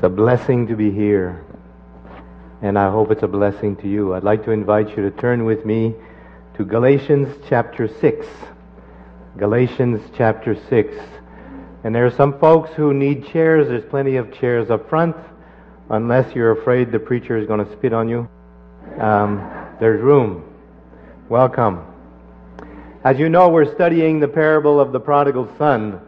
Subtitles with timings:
[0.00, 1.44] It's a blessing to be here,
[2.62, 4.14] and I hope it's a blessing to you.
[4.14, 5.94] I'd like to invite you to turn with me
[6.56, 8.26] to Galatians chapter 6.
[9.36, 10.96] Galatians chapter 6.
[11.84, 13.68] And there are some folks who need chairs.
[13.68, 15.16] There's plenty of chairs up front,
[15.90, 18.26] unless you're afraid the preacher is going to spit on you.
[18.98, 19.36] Um,
[19.80, 20.50] there's room.
[21.28, 21.84] Welcome.
[23.04, 26.00] As you know, we're studying the parable of the prodigal son.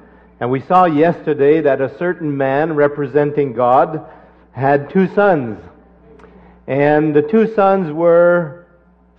[0.42, 4.04] And we saw yesterday that a certain man representing God
[4.50, 5.60] had two sons.
[6.66, 8.66] And the two sons were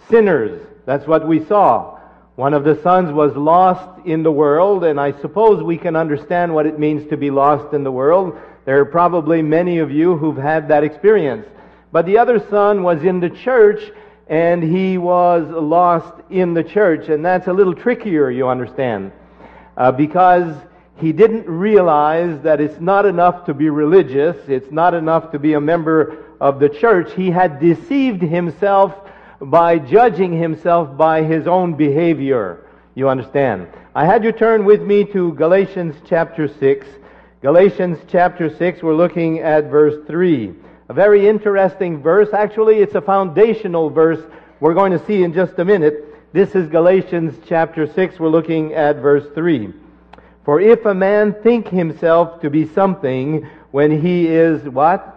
[0.09, 0.62] sinners.
[0.86, 1.98] That's what we saw.
[2.36, 6.54] One of the sons was lost in the world, and I suppose we can understand
[6.54, 8.38] what it means to be lost in the world.
[8.66, 11.48] There are probably many of you who've had that experience.
[11.94, 13.81] But the other son was in the church,
[14.28, 19.14] and he was lost in the church, and that's a little trickier, you understand,
[19.78, 20.53] uh, because
[20.97, 25.53] he didn't realize that it's not enough to be religious, it's not enough to be
[25.53, 27.13] a member of the church.
[27.13, 28.94] He had deceived himself
[29.41, 32.66] by judging himself by his own behavior.
[32.95, 33.67] You understand?
[33.95, 36.88] I had you turn with me to Galatians chapter 6.
[37.41, 40.53] Galatians chapter 6, we're looking at verse 3.
[40.89, 42.30] A very interesting verse.
[42.33, 44.23] Actually, it's a foundational verse
[44.59, 46.05] we're going to see in just a minute.
[46.33, 48.19] This is Galatians chapter 6.
[48.19, 49.73] We're looking at verse 3.
[50.45, 55.09] For if a man think himself to be something when he is what?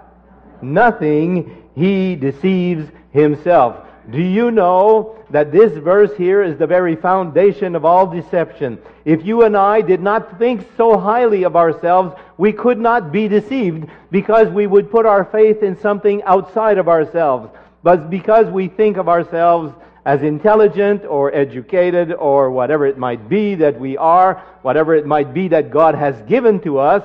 [0.62, 3.76] Nothing, he deceives himself.
[4.10, 8.78] Do you know that this verse here is the very foundation of all deception?
[9.04, 13.26] If you and I did not think so highly of ourselves, we could not be
[13.26, 17.50] deceived because we would put our faith in something outside of ourselves.
[17.82, 19.72] But because we think of ourselves
[20.06, 25.34] as intelligent or educated or whatever it might be that we are, whatever it might
[25.34, 27.02] be that God has given to us,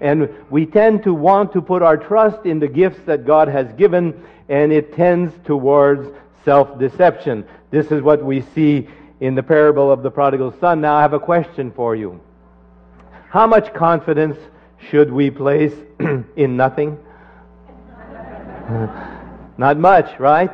[0.00, 3.70] and we tend to want to put our trust in the gifts that God has
[3.74, 6.08] given, and it tends towards
[6.42, 7.44] self deception.
[7.70, 8.88] This is what we see
[9.20, 10.80] in the parable of the prodigal son.
[10.80, 12.18] Now, I have a question for you.
[13.28, 14.38] How much confidence
[14.88, 15.74] should we place
[16.36, 16.98] in nothing?
[19.58, 20.50] Not much, right?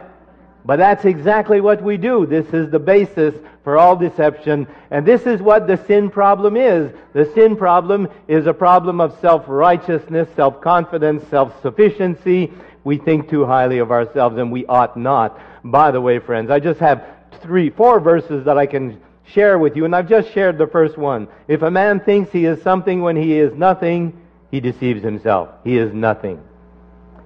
[0.64, 2.24] But that's exactly what we do.
[2.24, 4.66] This is the basis for all deception.
[4.90, 6.92] And this is what the sin problem is.
[7.12, 12.52] The sin problem is a problem of self-righteousness, self-confidence, self-sufficiency.
[12.82, 15.38] We think too highly of ourselves and we ought not.
[15.64, 17.04] By the way, friends, I just have
[17.40, 20.98] three, four verses that I can share with you, and I've just shared the first
[20.98, 21.28] one.
[21.48, 24.18] If a man thinks he is something when he is nothing,
[24.50, 25.48] he deceives himself.
[25.64, 26.42] He is nothing.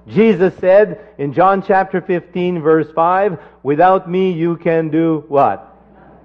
[0.09, 5.65] Jesus said in John chapter 15 verse 5, without me you can do what?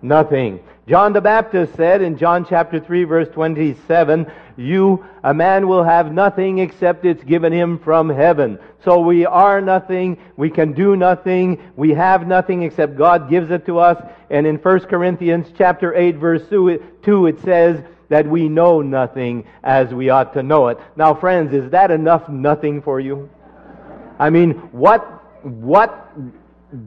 [0.01, 0.61] Nothing.
[0.89, 6.13] John the Baptist said in John chapter 3 verse 27, you, a man will have
[6.13, 8.59] nothing except it's given him from heaven.
[8.85, 13.67] So we are nothing, we can do nothing, we have nothing except God gives it
[13.67, 14.03] to us.
[14.31, 19.93] And in 1 Corinthians chapter 8 verse 2 it says that we know nothing as
[19.93, 20.79] we ought to know it.
[20.97, 23.29] Now friends, is that enough nothing for you?
[24.19, 25.01] I mean, what,
[25.45, 26.13] what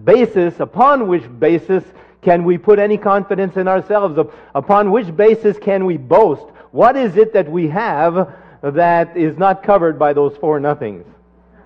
[0.06, 1.84] basis, upon which basis
[2.22, 4.20] can we put any confidence in ourselves?
[4.56, 6.46] Upon which basis can we boast?
[6.72, 11.06] What is it that we have that is not covered by those four nothings?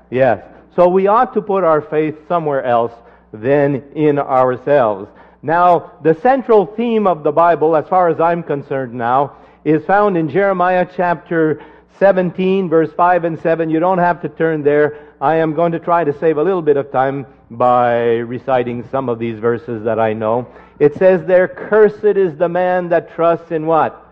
[0.09, 0.43] Yes.
[0.75, 2.93] So we ought to put our faith somewhere else
[3.33, 5.09] than in ourselves.
[5.41, 10.17] Now, the central theme of the Bible, as far as I'm concerned now, is found
[10.17, 11.63] in Jeremiah chapter
[11.97, 13.69] 17, verse 5 and 7.
[13.69, 15.10] You don't have to turn there.
[15.21, 19.07] I am going to try to save a little bit of time by reciting some
[19.07, 20.47] of these verses that I know.
[20.79, 24.03] It says there, Cursed is the man that trusts in what?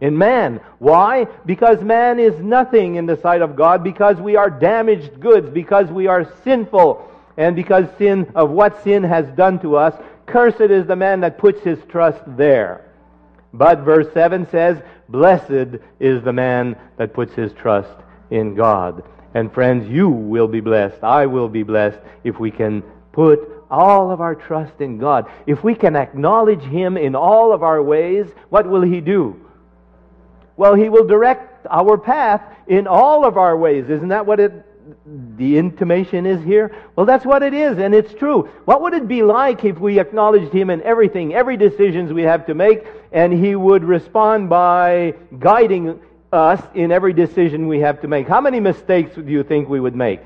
[0.00, 0.60] In man.
[0.78, 1.24] Why?
[1.44, 5.88] Because man is nothing in the sight of God, because we are damaged goods, because
[5.88, 10.00] we are sinful, and because sin of what sin has done to us.
[10.26, 12.84] Cursed is the man that puts his trust there.
[13.52, 17.96] But verse 7 says, Blessed is the man that puts his trust
[18.30, 19.02] in God.
[19.34, 21.02] And friends, you will be blessed.
[21.02, 22.82] I will be blessed if we can
[23.12, 23.40] put
[23.70, 25.30] all of our trust in God.
[25.46, 29.44] If we can acknowledge Him in all of our ways, what will He do?
[30.56, 33.90] Well, He will direct our path in all of our ways.
[33.90, 34.52] Isn't that what it,
[35.36, 36.74] the intimation is here?
[36.96, 38.48] Well, that's what it is, and it's true.
[38.64, 42.46] What would it be like if we acknowledged Him in everything, every decisions we have
[42.46, 46.00] to make, and He would respond by guiding
[46.32, 48.28] us in every decision we have to make.
[48.28, 50.20] How many mistakes do you think we would make?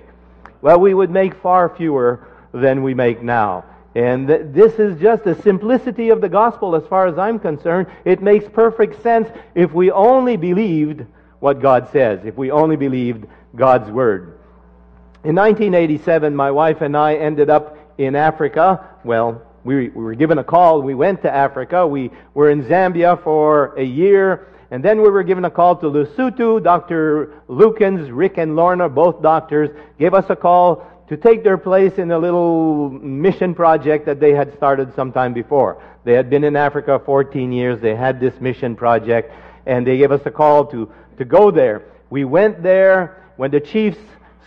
[0.61, 3.65] Well, we would make far fewer than we make now.
[3.95, 7.89] And th- this is just the simplicity of the gospel as far as I'm concerned.
[8.05, 11.05] It makes perfect sense if we only believed
[11.41, 14.39] what God says, if we only believed God's Word.
[15.25, 18.89] In 1987, my wife and I ended up in Africa.
[19.05, 20.83] Well, we, we were given a call.
[20.83, 21.87] We went to Africa.
[21.87, 24.52] We were in Zambia for a year.
[24.73, 26.65] And then we were given a call to Lesotho.
[26.65, 27.43] Dr.
[27.47, 32.11] Lukens, Rick and Lorna, both doctors, gave us a call to take their place in
[32.11, 35.83] a little mission project that they had started some time before.
[36.05, 37.83] They had been in Africa 14 years.
[37.83, 39.31] They had this mission project,
[39.67, 41.83] and they gave us a call to, to go there.
[42.09, 43.31] We went there.
[43.37, 43.99] When the chiefs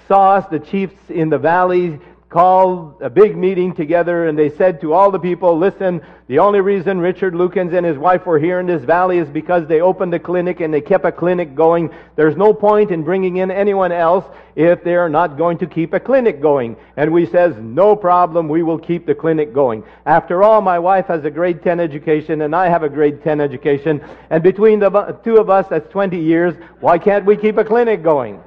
[0.07, 1.99] saw us, the chiefs in the valley
[2.29, 6.59] called a big meeting together and they said to all the people, listen, the only
[6.59, 10.13] reason Richard Lukens and his wife were here in this valley is because they opened
[10.15, 11.91] a clinic and they kept a clinic going.
[12.15, 14.25] There's no point in bringing in anyone else
[14.55, 16.75] if they're not going to keep a clinic going.
[16.97, 19.83] And we says, no problem, we will keep the clinic going.
[20.07, 23.39] After all, my wife has a grade 10 education and I have a grade 10
[23.39, 24.01] education.
[24.31, 28.01] And between the two of us, that's 20 years, why can't we keep a clinic
[28.01, 28.41] going?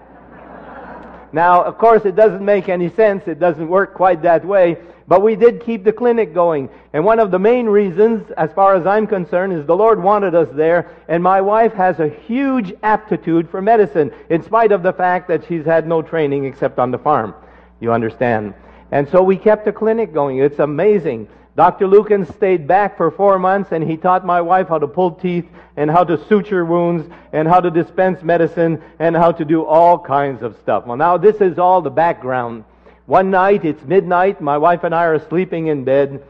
[1.33, 3.27] Now, of course, it doesn't make any sense.
[3.27, 4.79] It doesn't work quite that way.
[5.07, 6.69] But we did keep the clinic going.
[6.93, 10.35] And one of the main reasons, as far as I'm concerned, is the Lord wanted
[10.35, 10.95] us there.
[11.09, 15.47] And my wife has a huge aptitude for medicine, in spite of the fact that
[15.47, 17.35] she's had no training except on the farm.
[17.81, 18.55] You understand?
[18.91, 20.39] And so we kept the clinic going.
[20.39, 21.29] It's amazing.
[21.59, 21.89] Dr.
[21.89, 25.45] Lukens stayed back for four months and he taught my wife how to pull teeth
[25.77, 29.99] and how to suture wounds and how to dispense medicine and how to do all
[29.99, 30.87] kinds of stuff.
[30.87, 32.63] Well, now this is all the background.
[33.07, 36.23] One night, it's midnight, my wife and I are sleeping in bed,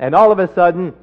[0.00, 0.94] and all of a sudden,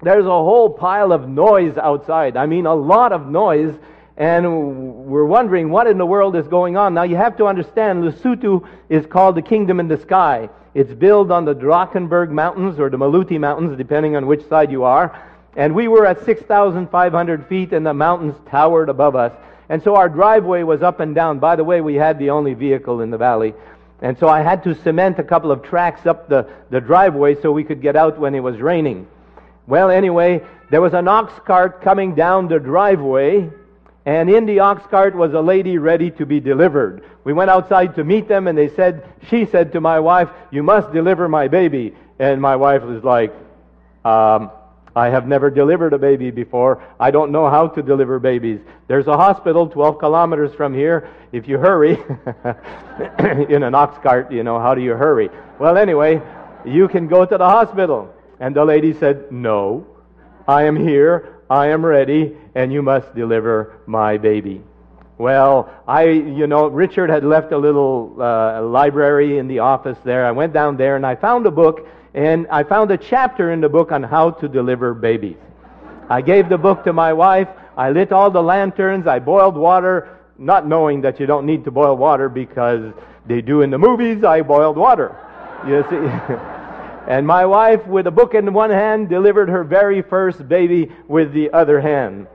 [0.00, 2.38] there's a whole pile of noise outside.
[2.38, 3.74] I mean, a lot of noise,
[4.16, 6.94] and we're wondering what in the world is going on.
[6.94, 10.48] Now, you have to understand, Lesotho is called the kingdom in the sky.
[10.72, 14.84] It's built on the Drakensberg Mountains or the Maluti Mountains, depending on which side you
[14.84, 15.20] are.
[15.56, 19.32] And we were at 6,500 feet, and the mountains towered above us.
[19.68, 21.40] And so our driveway was up and down.
[21.40, 23.54] By the way, we had the only vehicle in the valley.
[24.00, 27.52] And so I had to cement a couple of tracks up the, the driveway so
[27.52, 29.08] we could get out when it was raining.
[29.66, 33.50] Well, anyway, there was an ox cart coming down the driveway,
[34.06, 37.04] and in the ox cart was a lady ready to be delivered.
[37.24, 40.62] We went outside to meet them, and they said, she said to my wife, You
[40.62, 41.94] must deliver my baby.
[42.18, 43.32] And my wife was like,
[44.04, 44.50] um,
[44.96, 46.82] I have never delivered a baby before.
[46.98, 48.60] I don't know how to deliver babies.
[48.88, 51.08] There's a hospital 12 kilometers from here.
[51.32, 51.92] If you hurry,
[53.48, 55.28] in an ox cart, you know, how do you hurry?
[55.58, 56.20] Well, anyway,
[56.64, 58.12] you can go to the hospital.
[58.40, 59.86] And the lady said, No,
[60.48, 61.36] I am here.
[61.50, 64.62] I am ready, and you must deliver my baby.
[65.20, 70.24] Well, I, you know, Richard had left a little uh, library in the office there.
[70.24, 73.60] I went down there and I found a book, and I found a chapter in
[73.60, 75.36] the book on how to deliver babies.
[76.08, 77.48] I gave the book to my wife.
[77.76, 79.06] I lit all the lanterns.
[79.06, 82.92] I boiled water, not knowing that you don't need to boil water because
[83.26, 84.24] they do in the movies.
[84.24, 85.14] I boiled water.
[85.66, 85.96] You see.
[87.12, 91.34] and my wife, with a book in one hand, delivered her very first baby with
[91.34, 92.26] the other hand.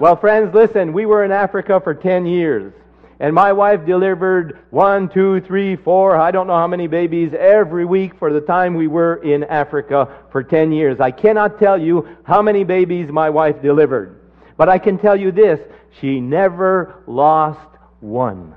[0.00, 2.72] Well, friends, listen, we were in Africa for 10 years.
[3.18, 7.84] And my wife delivered one, two, three, four, I don't know how many babies every
[7.84, 11.00] week for the time we were in Africa for 10 years.
[11.00, 14.20] I cannot tell you how many babies my wife delivered.
[14.56, 15.58] But I can tell you this,
[16.00, 17.58] she never lost
[17.98, 18.54] one.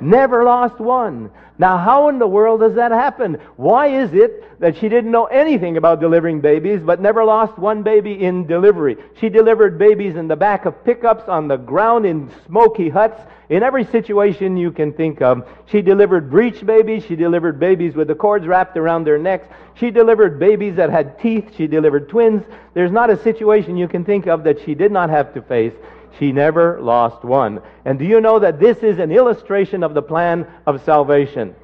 [0.00, 1.30] Never lost one.
[1.58, 3.38] Now, how in the world does that happen?
[3.56, 7.82] Why is it that she didn't know anything about delivering babies, but never lost one
[7.82, 8.96] baby in delivery?
[9.20, 13.64] She delivered babies in the back of pickups, on the ground, in smoky huts, in
[13.64, 15.48] every situation you can think of.
[15.66, 17.04] She delivered breech babies.
[17.04, 19.48] She delivered babies with the cords wrapped around their necks.
[19.74, 21.54] She delivered babies that had teeth.
[21.56, 22.44] She delivered twins.
[22.74, 25.72] There's not a situation you can think of that she did not have to face.
[26.18, 27.60] She never lost one.
[27.84, 31.54] And do you know that this is an illustration of the plan of salvation?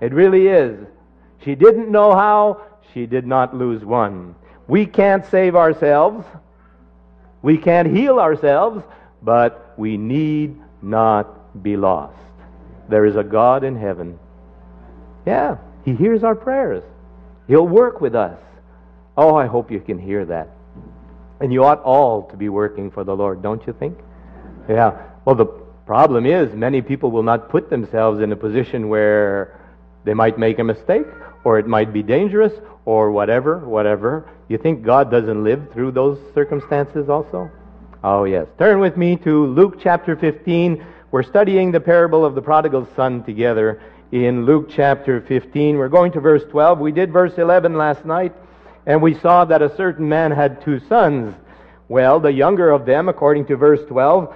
[0.00, 0.86] It really is.
[1.44, 2.62] She didn't know how,
[2.92, 4.34] she did not lose one.
[4.68, 6.26] We can't save ourselves,
[7.42, 8.84] we can't heal ourselves,
[9.22, 12.16] but we need not be lost.
[12.88, 14.18] There is a God in heaven.
[15.26, 16.82] Yeah, He hears our prayers.
[17.46, 18.38] He'll work with us.
[19.16, 20.48] Oh, I hope you can hear that.
[21.40, 23.98] And you ought all to be working for the Lord, don't you think?
[24.68, 25.10] Yeah.
[25.24, 25.46] Well, the
[25.86, 29.58] problem is many people will not put themselves in a position where
[30.04, 31.06] they might make a mistake,
[31.44, 32.52] or it might be dangerous,
[32.84, 34.28] or whatever, whatever.
[34.48, 37.50] You think God doesn't live through those circumstances also?
[38.02, 38.46] Oh, yes.
[38.58, 40.84] Turn with me to Luke chapter 15.
[41.10, 43.80] We're studying the parable of the prodigal son together
[44.12, 45.76] in Luke chapter 15.
[45.76, 46.78] We're going to verse 12.
[46.78, 48.34] We did verse 11 last night.
[48.88, 51.34] And we saw that a certain man had two sons.
[51.88, 54.34] Well, the younger of them, according to verse 12,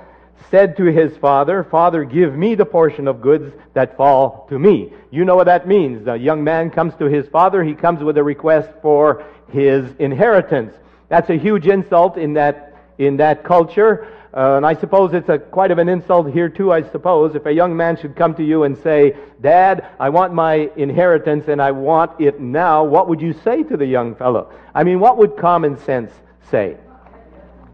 [0.50, 4.92] said to his father, Father, give me the portion of goods that fall to me.
[5.10, 6.04] You know what that means.
[6.04, 10.74] The young man comes to his father, he comes with a request for his inheritance.
[11.08, 14.06] That's a huge insult in that, in that culture.
[14.34, 17.44] Uh, and I suppose it's a, quite of an insult here too, I suppose, if
[17.44, 21.60] a young man should come to you and say, Dad, I want my inheritance and
[21.60, 24.50] I want it now, what would you say to the young fellow?
[24.74, 26.12] I mean, what would common sense
[26.50, 26.78] say?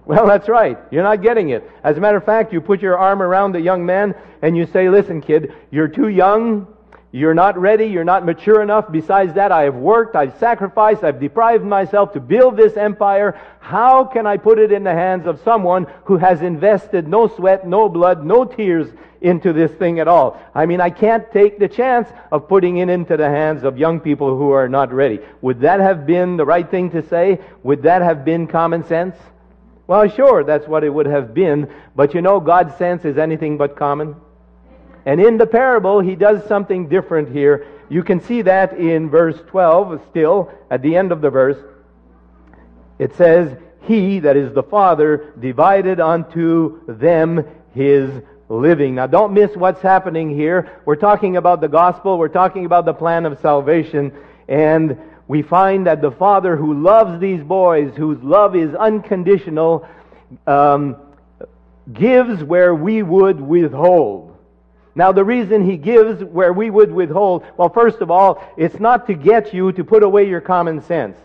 [0.05, 0.79] Well, that's right.
[0.91, 1.71] You're not getting it.
[1.85, 4.67] As a matter of fact, you put your arm around the young man and you
[4.67, 6.67] say, Listen, kid, you're too young
[7.11, 7.87] you're not ready.
[7.87, 8.93] You're not mature enough.
[8.93, 10.15] Besides that, I have worked.
[10.15, 11.05] I've sacrificed.
[11.05, 13.41] I've deprived myself to build this empire.
[13.61, 17.67] How can I put it in the hands of someone who has invested no sweat,
[17.67, 18.89] no blood, no tears
[19.23, 20.39] into this thing at all?
[20.55, 24.01] I mean, I can't take the chance of putting it into the hands of young
[24.01, 25.21] people who are not ready.
[25.41, 27.41] Would that have been the right thing to say?
[27.63, 29.17] Would that have been common sense?
[29.87, 31.73] Well, sure, that's what it would have been.
[31.97, 34.17] But you know, God's sense is anything but common.
[35.09, 37.67] And in the parable, he does something different here.
[37.89, 41.57] You can see that in verse 12, still, at the end of the verse.
[42.99, 48.11] It says, He, that is the Father, divided unto them his
[48.51, 48.97] living.
[48.97, 50.79] Now, don't miss what's happening here.
[50.85, 54.13] We're talking about the gospel, we're talking about the plan of salvation,
[54.47, 59.89] and we find that the Father who loves these boys, whose love is unconditional,
[60.47, 60.97] um,
[61.91, 64.28] gives where we would withhold.
[64.99, 69.07] Now, the reason he gives where we would withhold, well, first of all, it's not
[69.07, 71.17] to get you to put away your common sense.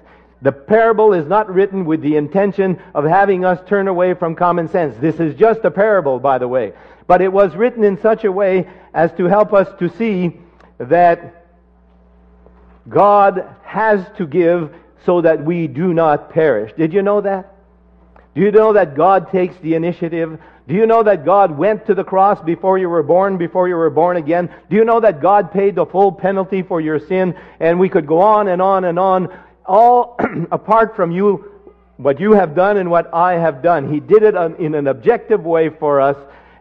[0.44, 4.68] The parable is not written with the intention of having us turn away from common
[4.68, 4.96] sense.
[4.98, 6.74] This is just a parable, by the way.
[7.08, 10.40] But it was written in such a way as to help us to see
[10.78, 11.48] that
[12.88, 14.72] God has to give
[15.04, 16.74] so that we do not perish.
[16.78, 17.53] Did you know that?
[18.36, 21.94] Do you know that God takes the initiative do you know that God went to
[21.94, 24.50] the cross before you were born, before you were born again?
[24.70, 27.36] Do you know that God paid the full penalty for your sin?
[27.60, 30.18] And we could go on and on and on, all
[30.52, 31.52] apart from you,
[31.98, 33.92] what you have done and what I have done.
[33.92, 36.16] He did it um, in an objective way for us.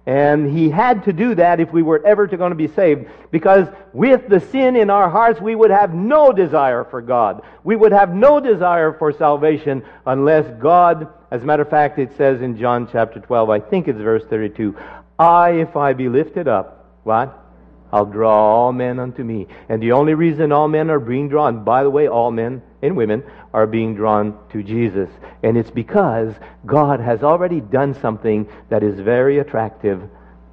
[0.05, 3.07] And he had to do that if we were ever going to be saved.
[3.31, 7.43] Because with the sin in our hearts, we would have no desire for God.
[7.63, 12.15] We would have no desire for salvation unless God as a matter of fact, it
[12.19, 14.77] says in John chapter 12, I think it's verse 32,
[15.19, 17.43] I, if I be lifted up, what?
[17.91, 19.47] I'll draw all men unto me.
[19.71, 22.95] And the only reason all men are being drawn, by the way, all men and
[22.99, 23.25] women
[23.55, 25.09] are being drawn to Jesus.
[25.43, 26.35] And it's because
[26.67, 30.03] God has already done something that is very attractive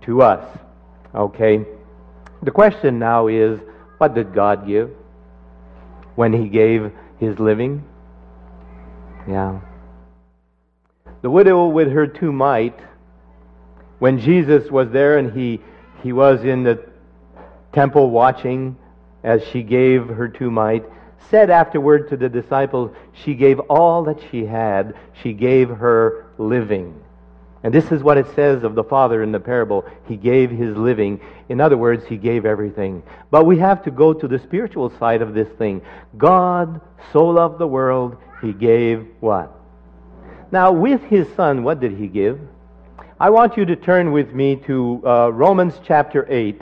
[0.03, 0.59] to us.
[1.13, 1.65] Okay?
[2.41, 3.59] The question now is
[3.97, 4.91] what did God give
[6.15, 7.83] when He gave His living?
[9.27, 9.59] Yeah.
[11.21, 12.79] The widow with her two mite,
[13.99, 15.59] when Jesus was there and he,
[16.01, 16.83] he was in the
[17.73, 18.77] temple watching
[19.23, 20.85] as she gave her two mite,
[21.29, 27.03] said afterward to the disciples, She gave all that she had, she gave her living.
[27.63, 29.83] And this is what it says of the Father in the parable.
[30.07, 31.19] He gave his living.
[31.49, 33.03] In other words, he gave everything.
[33.31, 35.81] But we have to go to the spiritual side of this thing.
[36.17, 36.79] God
[37.11, 39.58] so loved the world, he gave what?
[40.51, 42.39] Now, with his son, what did he give?
[43.19, 46.61] I want you to turn with me to uh, Romans chapter 8.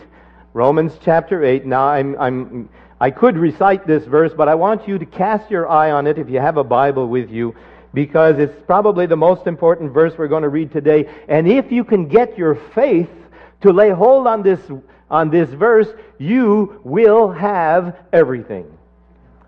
[0.54, 1.66] Romans chapter 8.
[1.66, 5.70] Now, I'm, I'm, I could recite this verse, but I want you to cast your
[5.70, 7.56] eye on it if you have a Bible with you,
[7.94, 11.08] because it's probably the most important verse we're going to read today.
[11.30, 13.10] And if you can get your faith
[13.62, 14.60] to lay hold on this,
[15.10, 18.77] on this verse, you will have everything.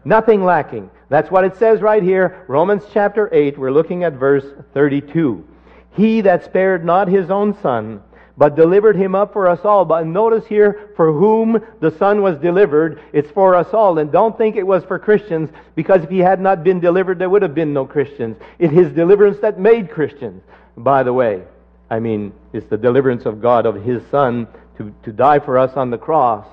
[0.06, 0.90] Nothing lacking.
[1.10, 3.58] That's what it says right here, Romans chapter 8.
[3.58, 5.46] We're looking at verse 32.
[5.92, 8.02] He that spared not his own son,
[8.38, 9.84] but delivered him up for us all.
[9.84, 13.98] But notice here, for whom the Son was delivered, it's for us all.
[13.98, 17.30] And don't think it was for Christians, because if he had not been delivered, there
[17.30, 18.38] would have been no Christians.
[18.58, 20.42] It's his deliverance that made Christians,
[20.78, 21.44] by the way.
[21.90, 25.76] I mean, it's the deliverance of God, of his Son, to, to die for us
[25.76, 26.46] on the cross.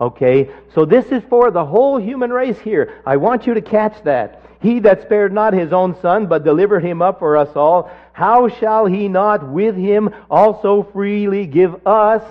[0.00, 0.50] Okay?
[0.74, 3.00] So this is for the whole human race here.
[3.06, 4.42] I want you to catch that.
[4.60, 8.48] He that spared not his own son, but delivered him up for us all, how
[8.48, 12.22] shall he not with him also freely give us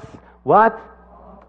[0.44, 0.80] what?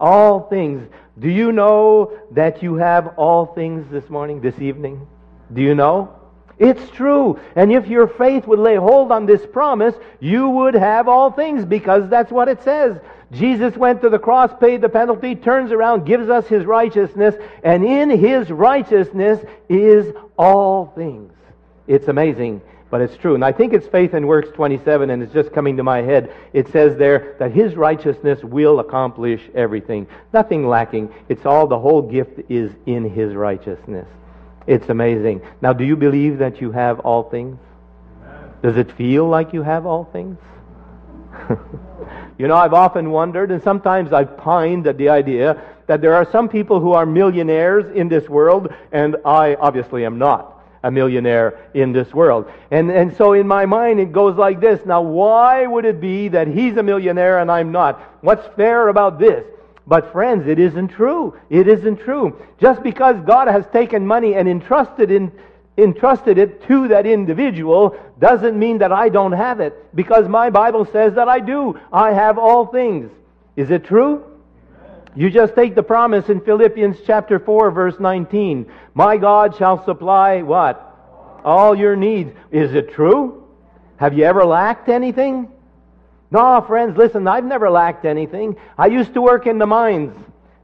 [0.00, 0.86] All things.
[1.18, 5.06] Do you know that you have all things this morning, this evening?
[5.52, 6.14] Do you know?
[6.58, 7.40] It's true.
[7.56, 11.64] And if your faith would lay hold on this promise, you would have all things
[11.64, 12.98] because that's what it says.
[13.32, 17.34] Jesus went to the cross, paid the penalty, turns around, gives us his righteousness,
[17.64, 21.32] and in his righteousness is all things.
[21.86, 22.60] It's amazing.
[22.90, 23.34] but it's true.
[23.34, 26.32] And I think it's Faith and Works 27, and it's just coming to my head.
[26.52, 30.06] It says there that His righteousness will accomplish everything.
[30.32, 31.12] Nothing lacking.
[31.28, 34.06] It's all, the whole gift is in His righteousness.
[34.66, 35.42] It's amazing.
[35.60, 37.58] Now, do you believe that you have all things?
[38.62, 40.38] Does it feel like you have all things?
[42.38, 46.30] you know, I've often wondered, and sometimes I've pined at the idea that there are
[46.30, 51.70] some people who are millionaires in this world, and I obviously am not a millionaire
[51.74, 52.50] in this world.
[52.70, 54.80] And, and so in my mind, it goes like this.
[54.84, 58.00] Now, why would it be that he's a millionaire and I'm not?
[58.20, 59.44] What's fair about this?
[59.86, 61.38] But friends, it isn't true.
[61.50, 62.40] It isn't true.
[62.58, 65.30] Just because God has taken money and entrusted in,
[65.76, 69.74] entrusted it to that individual doesn't mean that I don't have it.
[69.94, 71.78] Because my Bible says that I do.
[71.92, 73.10] I have all things.
[73.56, 74.24] Is it true?
[75.16, 78.66] You just take the promise in Philippians chapter 4 verse 19.
[78.94, 80.90] My God shall supply what?
[81.44, 82.34] All your needs.
[82.50, 83.44] Is it true?
[83.96, 85.48] Have you ever lacked anything?
[86.34, 88.56] No, friends, listen, I've never lacked anything.
[88.76, 90.12] I used to work in the mines.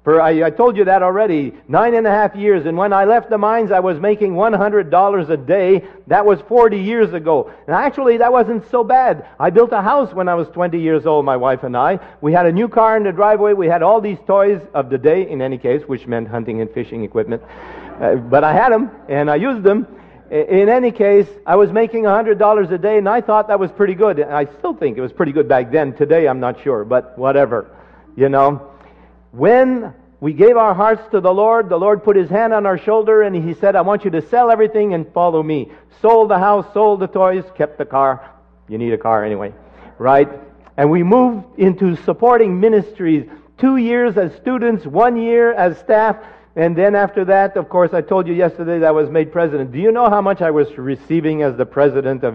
[0.03, 1.53] For I, I, told you that already.
[1.69, 2.67] Nine and a half years.
[2.67, 5.85] And when I left the mines, I was making $100 a day.
[6.09, 7.53] That was 40 years ago.
[7.69, 9.29] And actually, that wasn't so bad.
[9.39, 12.01] I built a house when I was 20 years old, my wife and I.
[12.21, 13.53] We had a new car in the driveway.
[13.53, 16.69] We had all these toys of the day, in any case, which meant hunting and
[16.73, 17.45] fishing equipment.
[18.01, 19.87] Uh, but I had them, and I used them.
[20.31, 23.95] In any case, I was making $100 a day, and I thought that was pretty
[23.95, 24.21] good.
[24.21, 25.93] I still think it was pretty good back then.
[25.93, 27.67] Today, I'm not sure, but whatever.
[28.17, 28.71] You know.
[29.33, 32.77] When we gave our hearts to the Lord, the Lord put his hand on our
[32.77, 35.71] shoulder and he said, I want you to sell everything and follow me.
[36.03, 38.29] Sold the house, sold the toys, kept the car.
[38.69, 39.55] You need a car anyway,
[39.99, 40.29] right?
[40.77, 43.29] And we moved into supporting ministries.
[43.59, 46.17] Two years as students, one year as staff,
[46.57, 49.73] and then after that, of course, I told you yesterday that I was made president.
[49.73, 52.35] Do you know how much I was receiving as the president of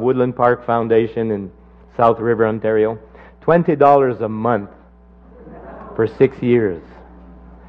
[0.00, 1.50] Woodland Park Foundation in
[1.96, 2.98] South River, Ontario?
[3.42, 4.70] $20 a month
[5.96, 6.82] for six years.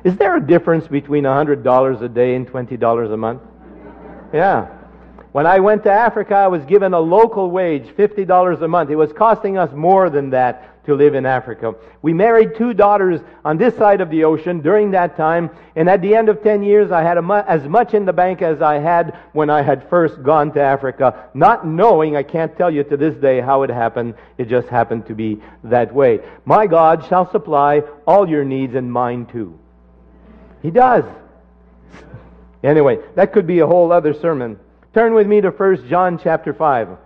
[0.03, 3.41] Is there a difference between $100 a day and $20 a month?
[4.33, 4.67] Yeah.
[5.31, 8.89] When I went to Africa, I was given a local wage, $50 a month.
[8.89, 11.75] It was costing us more than that to live in Africa.
[12.01, 16.01] We married two daughters on this side of the ocean during that time, and at
[16.01, 18.79] the end of 10 years, I had mu- as much in the bank as I
[18.79, 22.97] had when I had first gone to Africa, not knowing, I can't tell you to
[22.97, 24.15] this day how it happened.
[24.39, 26.21] It just happened to be that way.
[26.43, 29.59] My God shall supply all your needs and mine too.
[30.63, 31.05] He does.
[32.61, 34.59] Anyway, that could be a whole other sermon.
[34.91, 36.97] Turn with me to 1 John chapter 5.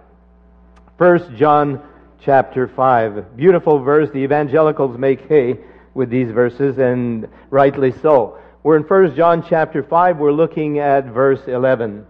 [0.97, 1.81] 1 John
[2.21, 3.35] chapter 5.
[3.35, 4.09] Beautiful verse.
[4.09, 5.59] The evangelicals make hay
[5.93, 8.39] with these verses, and rightly so.
[8.63, 10.17] We're in 1 John chapter 5.
[10.17, 12.05] We're looking at verse 11.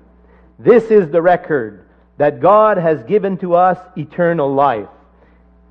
[0.60, 4.90] This is the record that God has given to us eternal life.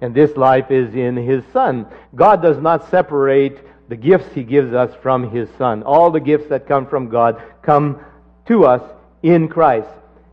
[0.01, 1.87] And this life is in His Son.
[2.13, 5.85] God does not separate the gifts He gives us from His Son.
[5.85, 8.01] All the gifts that come from God come
[8.47, 8.83] to us
[9.23, 9.89] in Christ.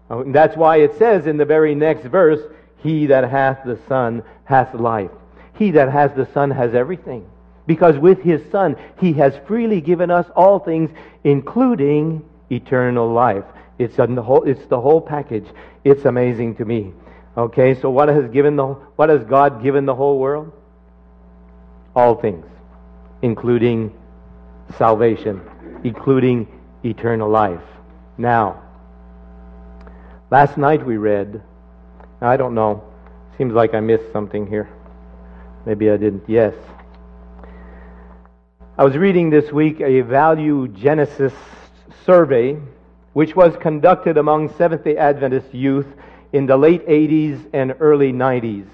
[0.10, 2.40] Oh, and that's why it says in the very next verse,
[2.78, 5.12] he that hath the Son hath life.
[5.54, 7.30] He that has the Son has everything.
[7.68, 10.90] Because with his Son, he has freely given us all things,
[11.24, 13.44] including eternal life.
[13.78, 15.46] It's, the whole, it's the whole package.
[15.84, 16.94] It's amazing to me.
[17.38, 20.52] Okay, so what has, given the, what has God given the whole world?
[21.96, 22.46] All things,
[23.22, 23.94] including
[24.78, 25.42] salvation,
[25.84, 26.48] including
[26.84, 27.62] eternal life.
[28.18, 28.64] Now,
[30.32, 31.42] last night we read
[32.22, 32.84] I don't know.
[33.38, 34.70] Seems like I missed something here.
[35.66, 36.24] Maybe I didn't.
[36.28, 36.54] Yes.
[38.78, 41.34] I was reading this week a Value Genesis
[42.06, 42.58] survey
[43.14, 45.88] which was conducted among Seventh day Adventist youth
[46.32, 48.68] in the late 80s and early 90s.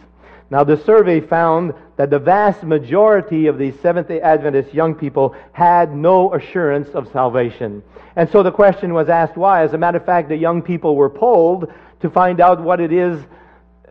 [0.49, 5.35] Now, the survey found that the vast majority of these Seventh day Adventist young people
[5.53, 7.81] had no assurance of salvation.
[8.15, 9.63] And so the question was asked why.
[9.63, 12.93] As a matter of fact, the young people were polled to find out what it
[12.93, 13.19] is,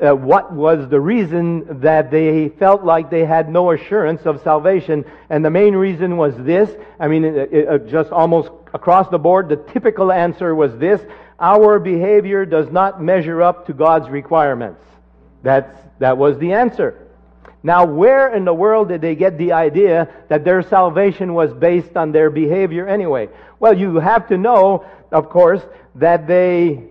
[0.01, 5.05] uh, what was the reason that they felt like they had no assurance of salvation.
[5.31, 6.71] And the main reason was this.
[7.01, 11.01] I mean, it, it, just almost across the board, the typical answer was this.
[11.41, 14.81] Our behavior does not measure up to God's requirements.
[15.45, 17.07] That's, that was the answer.
[17.63, 21.97] Now, where in the world did they get the idea that their salvation was based
[21.97, 23.29] on their behavior anyway?
[23.61, 25.61] Well, you have to know, of course,
[25.97, 26.85] that they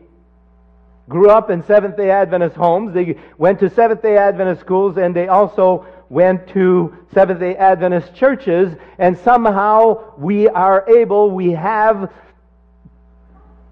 [1.09, 2.93] grew up in Seventh day Adventist homes.
[2.93, 8.13] They went to Seventh day Adventist schools and they also went to Seventh day Adventist
[8.15, 8.75] churches.
[8.99, 12.11] And somehow we are able, we have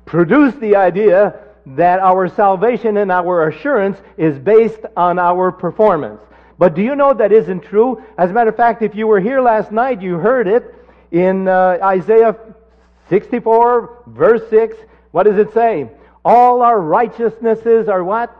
[0.06, 6.22] produced the idea that our salvation and our assurance is based on our performance.
[6.58, 8.04] But do you know that isn't true?
[8.18, 10.76] As a matter of fact, if you were here last night, you heard it
[11.12, 12.36] in uh, Isaiah
[13.10, 14.76] 64, verse 6.
[15.12, 15.90] What does it say?
[16.24, 18.36] All our righteousnesses are what?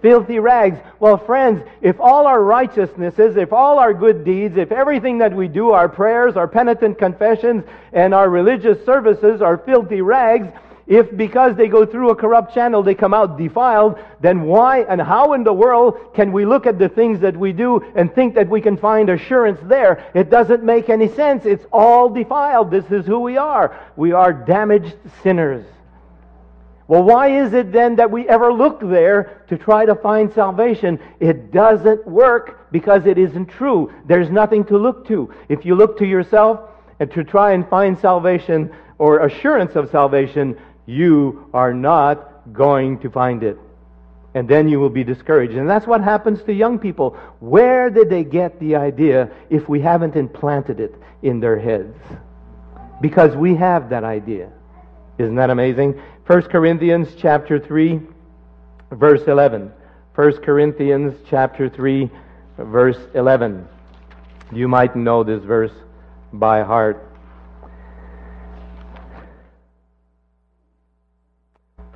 [0.00, 0.78] filthy rags.
[1.00, 5.48] Well, friends, if all our righteousnesses, if all our good deeds, if everything that we
[5.48, 10.48] do, our prayers, our penitent confessions, and our religious services are filthy rags,
[10.88, 15.00] if because they go through a corrupt channel they come out defiled, then why and
[15.00, 18.34] how in the world can we look at the things that we do and think
[18.34, 20.10] that we can find assurance there?
[20.14, 21.44] It doesn't make any sense.
[21.44, 22.70] It's all defiled.
[22.70, 23.78] This is who we are.
[23.96, 25.66] We are damaged sinners.
[26.86, 30.98] Well, why is it then that we ever look there to try to find salvation?
[31.20, 33.92] It doesn't work because it isn't true.
[34.06, 35.30] There's nothing to look to.
[35.50, 36.60] If you look to yourself
[36.98, 40.56] and to try and find salvation or assurance of salvation,
[40.88, 43.58] you are not going to find it.
[44.34, 45.54] And then you will be discouraged.
[45.54, 47.10] And that's what happens to young people.
[47.40, 51.94] Where did they get the idea if we haven't implanted it in their heads?
[53.02, 54.50] Because we have that idea.
[55.18, 56.00] Isn't that amazing?
[56.26, 58.00] 1 Corinthians chapter 3
[58.90, 59.70] verse 11.
[60.14, 62.10] 1 Corinthians chapter 3
[62.56, 63.68] verse 11.
[64.52, 65.72] You might know this verse
[66.32, 67.07] by heart.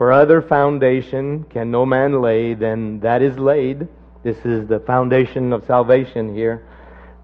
[0.03, 3.87] For other foundation can no man lay than that is laid.
[4.25, 6.67] This is the foundation of salvation here.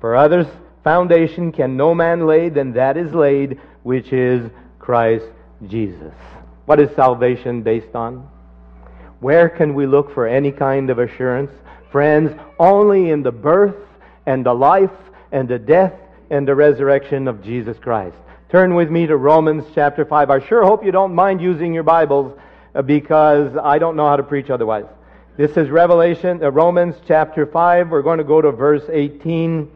[0.01, 0.47] For others
[0.85, 5.25] foundation can no man lay than that is laid, which is Christ
[5.67, 6.15] Jesus.
[6.67, 8.29] What is salvation based on?
[9.19, 11.51] Where can we look for any kind of assurance?
[11.91, 13.75] Friends, only in the birth
[14.25, 14.97] and the life
[15.33, 15.95] and the death
[16.31, 18.15] and the resurrection of Jesus Christ.
[18.51, 20.31] Turn with me to Romans chapter 5.
[20.31, 22.39] I sure hope you don't mind using your Bibles
[22.85, 24.87] because I don't know how to preach otherwise.
[25.37, 27.91] This is Revelation, uh, Romans chapter 5.
[27.91, 29.71] We're going to go to verse 18.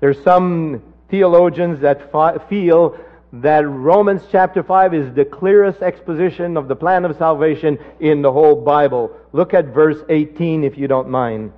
[0.00, 2.98] There's some theologians that fi- feel
[3.32, 8.32] that Romans chapter 5 is the clearest exposition of the plan of salvation in the
[8.32, 9.10] whole Bible.
[9.32, 11.52] Look at verse 18 if you don't mind.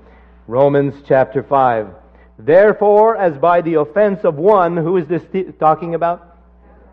[0.46, 1.88] Romans chapter 5.
[2.38, 5.22] Therefore, as by the offense of one, who is this
[5.58, 6.36] talking about?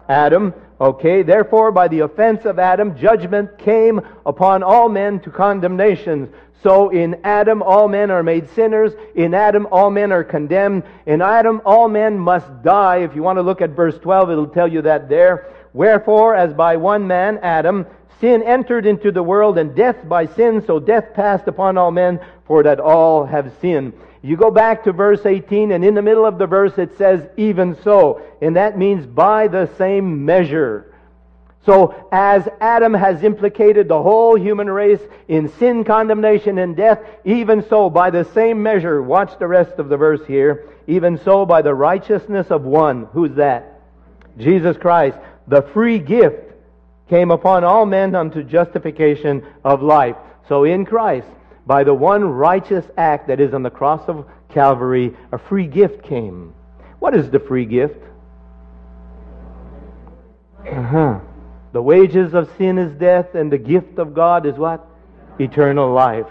[0.10, 0.54] Adam.
[0.80, 6.32] Okay, therefore, by the offense of Adam, judgment came upon all men to condemnation.
[6.62, 8.94] So in Adam, all men are made sinners.
[9.16, 10.84] In Adam, all men are condemned.
[11.06, 12.98] In Adam, all men must die.
[12.98, 15.48] If you want to look at verse 12, it'll tell you that there.
[15.74, 17.86] Wherefore, as by one man, Adam,
[18.20, 22.20] sin entered into the world, and death by sin, so death passed upon all men,
[22.46, 23.94] for that all have sinned.
[24.22, 27.28] You go back to verse 18, and in the middle of the verse it says,
[27.38, 28.22] even so.
[28.42, 30.94] And that means by the same measure.
[31.66, 37.68] So, as Adam has implicated the whole human race in sin, condemnation, and death, even
[37.68, 41.62] so, by the same measure, watch the rest of the verse here, even so, by
[41.62, 43.82] the righteousness of one, who's that?
[44.38, 46.54] Jesus Christ, the free gift
[47.10, 50.16] came upon all men unto justification of life.
[50.48, 51.28] So, in Christ,
[51.68, 56.02] by the one righteous act that is on the cross of Calvary, a free gift
[56.02, 56.54] came.
[57.00, 58.02] What is the free gift?
[60.66, 61.20] Uh-huh.
[61.74, 64.88] The wages of sin is death, and the gift of God is what?
[65.40, 66.26] Eternal life.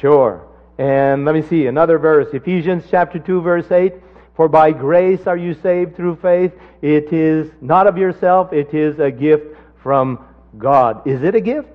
[0.00, 0.48] Sure.
[0.78, 2.28] And let me see another verse.
[2.32, 3.92] Ephesians chapter 2, verse 8.
[4.34, 6.52] For by grace are you saved through faith.
[6.82, 10.24] It is not of yourself, it is a gift from
[10.58, 11.06] God.
[11.06, 11.73] Is it a gift?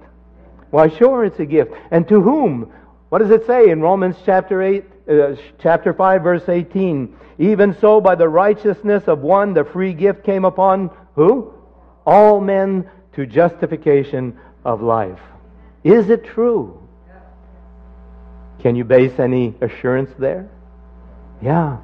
[0.71, 1.71] Why, sure, it's a gift.
[1.91, 2.71] And to whom?
[3.10, 7.15] What does it say in Romans chapter 8, uh, chapter 5, verse 18?
[7.39, 11.53] Even so, by the righteousness of one, the free gift came upon who?
[12.05, 15.19] All men to justification of life.
[15.84, 16.88] Is it true?
[18.60, 20.49] Can you base any assurance there?
[21.41, 21.77] Yeah.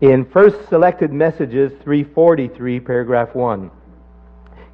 [0.00, 3.70] In First Selected Messages 343, paragraph 1,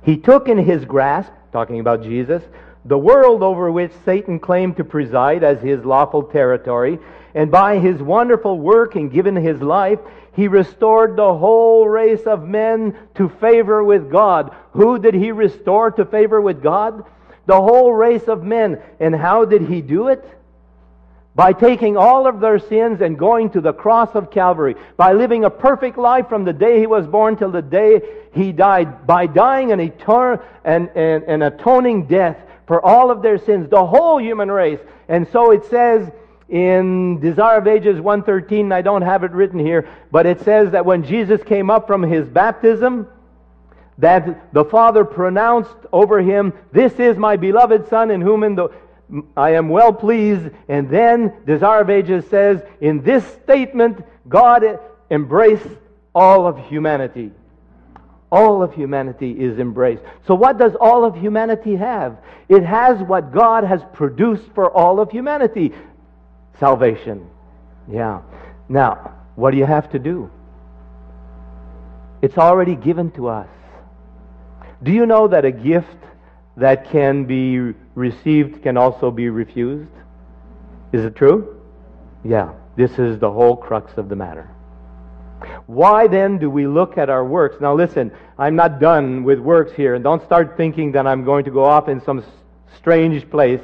[0.03, 2.43] he took in his grasp, talking about Jesus,
[2.85, 6.99] the world over which Satan claimed to preside as his lawful territory,
[7.35, 9.99] and by his wonderful work and giving his life,
[10.33, 14.55] he restored the whole race of men to favor with God.
[14.73, 17.05] Who did he restore to favor with God?
[17.47, 18.81] The whole race of men.
[19.01, 20.25] And how did he do it?
[21.35, 24.75] By taking all of their sins and going to the cross of Calvary.
[24.97, 28.03] By living a perfect life from the day he was born till the day
[28.35, 29.07] he died.
[29.07, 33.85] By dying an, etern- an, an, an atoning death for all of their sins, the
[33.85, 34.81] whole human race.
[35.09, 36.11] And so it says
[36.49, 40.85] in Desire of Ages 113, I don't have it written here, but it says that
[40.85, 43.07] when Jesus came up from his baptism,
[43.99, 48.69] that the Father pronounced over him, This is my beloved Son in whom in the,
[49.37, 50.51] I am well pleased.
[50.69, 54.79] And then Desire of Ages says, In this statement, God
[55.11, 55.69] embraced
[56.15, 57.33] all of humanity.
[58.33, 60.03] All of humanity is embraced.
[60.27, 62.19] So, what does all of humanity have?
[62.49, 65.73] It has what God has produced for all of humanity
[66.61, 67.29] salvation.
[67.91, 68.23] Yeah.
[68.69, 70.31] Now, what do you have to do?
[72.23, 73.49] It's already given to us.
[74.83, 75.97] Do you know that a gift
[76.57, 79.91] that can be received can also be refused?
[80.93, 81.61] Is it true?
[82.25, 82.53] Yeah.
[82.77, 84.49] This is the whole crux of the matter.
[85.67, 87.57] Why then do we look at our works?
[87.61, 91.45] Now listen, I'm not done with works here, and don't start thinking that I'm going
[91.45, 92.25] to go off in some
[92.77, 93.61] strange place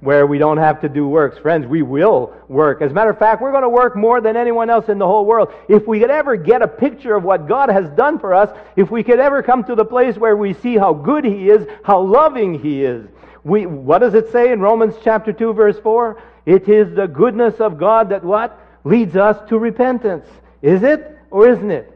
[0.00, 1.38] where we don't have to do works.
[1.38, 2.82] Friends, we will work.
[2.82, 5.06] As a matter of fact, we're going to work more than anyone else in the
[5.06, 5.52] whole world.
[5.68, 8.90] If we could ever get a picture of what God has done for us, if
[8.90, 12.00] we could ever come to the place where we see how good He is, how
[12.00, 13.06] loving He is,
[13.46, 16.20] we, what does it say in Romans chapter 2 verse 4?
[16.46, 18.58] It is the goodness of God that what?
[18.82, 20.26] Leads us to repentance.
[20.62, 21.92] Is it or isn't it?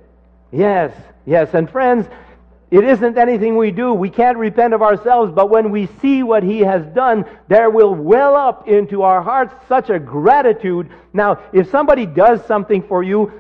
[0.53, 0.93] Yes,
[1.27, 1.53] yes.
[1.53, 2.07] And friends,
[2.71, 3.93] it isn't anything we do.
[3.93, 7.97] We can't repent of ourselves, but when we see what He has done, there will
[7.97, 10.89] well up into our hearts such a gratitude.
[11.13, 13.33] Now, if somebody does something for you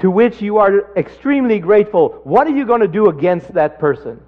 [0.00, 4.20] to which you are extremely grateful, what are you going to do against that person?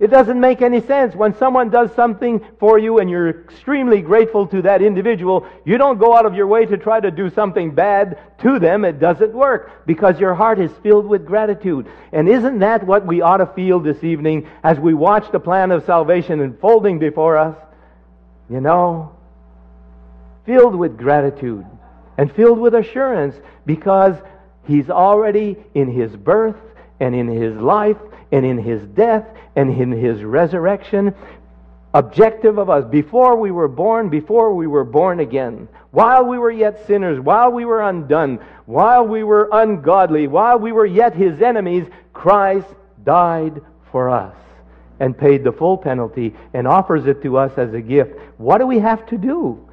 [0.00, 1.14] It doesn't make any sense.
[1.14, 5.98] When someone does something for you and you're extremely grateful to that individual, you don't
[5.98, 8.86] go out of your way to try to do something bad to them.
[8.86, 11.86] It doesn't work because your heart is filled with gratitude.
[12.12, 15.70] And isn't that what we ought to feel this evening as we watch the plan
[15.70, 17.56] of salvation unfolding before us?
[18.48, 19.14] You know,
[20.46, 21.66] filled with gratitude
[22.16, 23.36] and filled with assurance
[23.66, 24.16] because
[24.64, 26.56] He's already in His birth
[27.00, 27.98] and in His life
[28.32, 31.14] and in his death and in his resurrection
[31.94, 36.50] objective of us before we were born, before we were born again, while we were
[36.50, 41.42] yet sinners, while we were undone, while we were ungodly, while we were yet his
[41.42, 42.68] enemies, Christ
[43.04, 44.36] died for us
[45.00, 48.12] and paid the full penalty and offers it to us as a gift.
[48.36, 49.66] What do we have to do?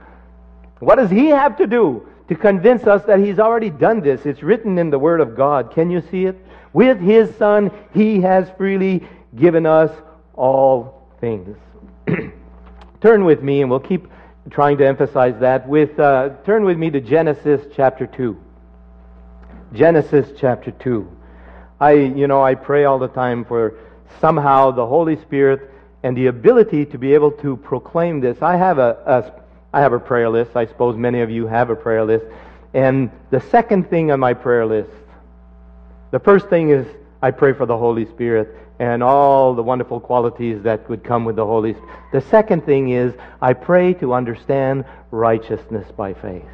[0.79, 4.25] What does he have to do to convince us that he's already done this?
[4.25, 5.71] It's written in the Word of God.
[5.71, 6.37] Can you see it?
[6.77, 9.01] With his Son, he has freely
[9.35, 9.89] given us
[10.35, 11.57] all things.
[13.01, 14.07] turn with me, and we'll keep
[14.51, 15.67] trying to emphasize that.
[15.67, 18.37] With uh, turn with me to Genesis chapter two.
[19.73, 21.11] Genesis chapter two.
[21.79, 23.73] I, you know, I pray all the time for
[24.21, 25.71] somehow the Holy Spirit
[26.03, 28.43] and the ability to be able to proclaim this.
[28.43, 30.55] I have a, a I have a prayer list.
[30.55, 32.25] I suppose many of you have a prayer list.
[32.75, 34.91] And the second thing on my prayer list
[36.11, 36.85] the first thing is
[37.21, 41.35] I pray for the Holy Spirit and all the wonderful qualities that would come with
[41.35, 41.89] the Holy Spirit.
[42.11, 46.45] The second thing is I pray to understand righteousness by faith.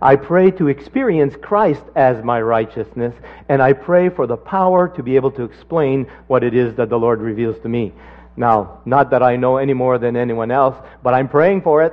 [0.00, 3.14] I pray to experience Christ as my righteousness,
[3.48, 6.88] and I pray for the power to be able to explain what it is that
[6.88, 7.92] the Lord reveals to me.
[8.36, 11.92] Now, not that I know any more than anyone else, but I'm praying for it.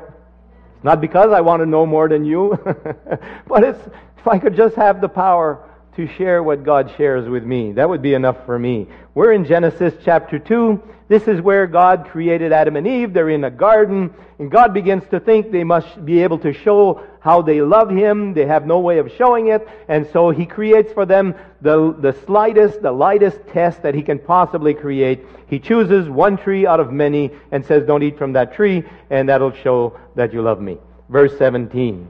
[0.75, 2.57] It's not because I want to know more than you,
[3.47, 3.79] but it's
[4.17, 5.63] if I could just have the power
[5.95, 7.71] to share what God shares with me.
[7.71, 8.87] That would be enough for me.
[9.13, 10.81] We're in Genesis chapter 2.
[11.07, 13.13] This is where God created Adam and Eve.
[13.13, 17.01] They're in a garden, and God begins to think they must be able to show
[17.21, 18.33] how they love Him.
[18.33, 22.13] They have no way of showing it, and so He creates for them the, the
[22.25, 25.25] slightest, the lightest test that He can possibly create.
[25.47, 29.29] He chooses one tree out of many and says, Don't eat from that tree, and
[29.29, 30.77] that'll show that you love me.
[31.07, 32.07] Verse 17.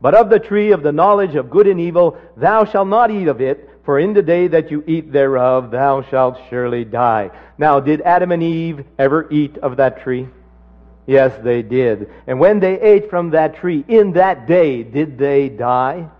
[0.00, 3.28] But of the tree of the knowledge of good and evil, thou shalt not eat
[3.28, 7.30] of it, for in the day that you eat thereof, thou shalt surely die.
[7.56, 10.28] Now, did Adam and Eve ever eat of that tree?
[11.06, 12.10] Yes, they did.
[12.26, 16.10] And when they ate from that tree, in that day, did they die?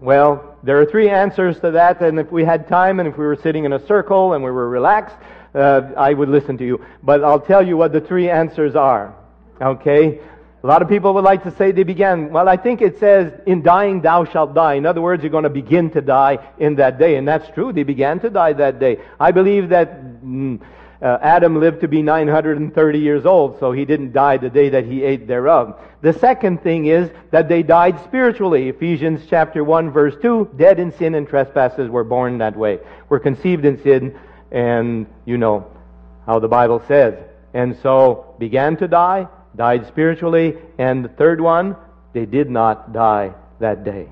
[0.00, 3.26] Well, there are three answers to that, and if we had time and if we
[3.26, 5.16] were sitting in a circle and we were relaxed,
[5.54, 6.84] uh, I would listen to you.
[7.02, 9.12] But I'll tell you what the three answers are.
[9.60, 10.20] Okay?
[10.64, 12.32] A lot of people would like to say they began.
[12.32, 14.74] Well, I think it says, in dying thou shalt die.
[14.74, 17.14] In other words, you're going to begin to die in that day.
[17.16, 17.72] And that's true.
[17.72, 18.98] They began to die that day.
[19.20, 20.60] I believe that mm,
[21.00, 24.84] uh, Adam lived to be 930 years old, so he didn't die the day that
[24.84, 25.80] he ate thereof.
[26.00, 28.68] The second thing is that they died spiritually.
[28.68, 32.80] Ephesians chapter 1 verse 2, dead in sin and trespasses were born that way.
[33.08, 34.18] Were conceived in sin,
[34.50, 35.70] and you know
[36.26, 37.14] how the Bible says.
[37.54, 41.76] And so began to die, died spiritually, and the third one,
[42.14, 44.08] they did not die that day.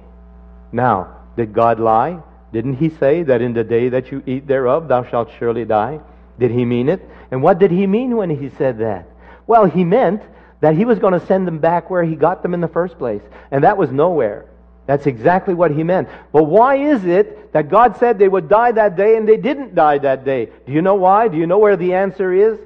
[0.72, 2.20] Now, did God lie?
[2.52, 6.00] Didn't he say that in the day that you eat thereof thou shalt surely die?
[6.38, 7.00] Did he mean it?
[7.30, 9.08] And what did he mean when he said that?
[9.46, 10.22] Well, he meant
[10.60, 12.98] that he was going to send them back where he got them in the first
[12.98, 13.22] place.
[13.50, 14.46] And that was nowhere.
[14.86, 16.08] That's exactly what he meant.
[16.32, 19.74] But why is it that God said they would die that day and they didn't
[19.74, 20.48] die that day?
[20.66, 21.28] Do you know why?
[21.28, 22.58] Do you know where the answer is?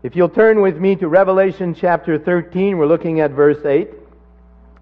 [0.00, 3.90] If you'll turn with me to Revelation chapter 13, we're looking at verse 8.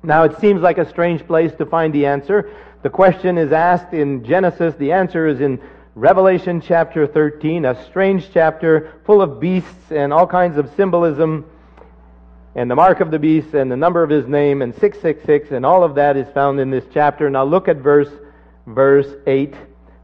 [0.02, 2.54] Now, it seems like a strange place to find the answer.
[2.82, 5.58] The question is asked in Genesis, the answer is in
[5.94, 11.46] Revelation chapter 13, a strange chapter full of beasts and all kinds of symbolism,
[12.54, 15.64] and the mark of the beast and the number of his name and 666, and
[15.64, 17.30] all of that is found in this chapter.
[17.30, 18.10] Now look at verse,
[18.66, 19.54] verse 8.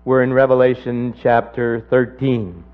[0.07, 2.65] We're in Revelation chapter 13.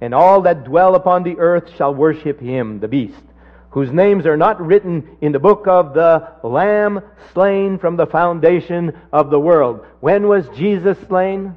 [0.00, 3.22] And all that dwell upon the earth shall worship him, the beast,
[3.70, 7.00] whose names are not written in the book of the Lamb
[7.32, 9.86] slain from the foundation of the world.
[10.00, 11.56] When was Jesus slain?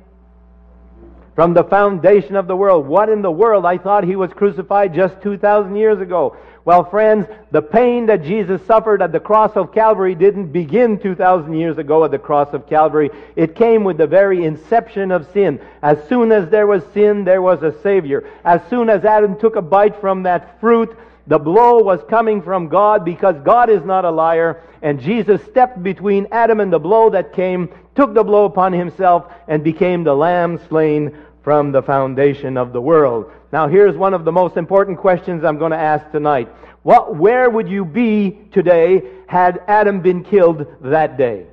[1.39, 2.85] from the foundation of the world.
[2.85, 3.65] What in the world?
[3.65, 6.35] I thought he was crucified just 2,000 years ago.
[6.69, 11.55] Well, friends, the pain that Jesus suffered at the cross of Calvary didn't begin 2,000
[11.55, 13.09] years ago at the cross of Calvary.
[13.35, 15.59] It came with the very inception of sin.
[15.81, 18.29] As soon as there was sin, there was a Savior.
[18.45, 22.67] As soon as Adam took a bite from that fruit, the blow was coming from
[22.67, 24.61] God because God is not a liar.
[24.83, 29.33] And Jesus stepped between Adam and the blow that came, took the blow upon himself,
[29.47, 31.17] and became the lamb slain
[31.49, 33.25] from the foundation of the world.
[33.51, 36.47] Now here's one of the most important questions I'm going to ask tonight.
[36.83, 41.47] What, where would you be today had Adam been killed that day?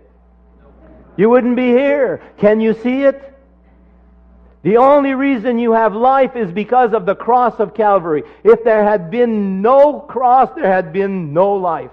[1.16, 2.20] You wouldn't be here.
[2.36, 3.38] Can you see it?
[4.64, 8.22] The only reason you have life is because of the cross of Calvary.
[8.44, 11.90] If there had been no cross, there had been no life.